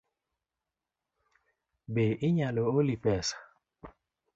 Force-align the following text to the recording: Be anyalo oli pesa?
Be 1.93 2.03
anyalo 2.27 2.63
oli 2.77 2.95
pesa? 3.03 3.37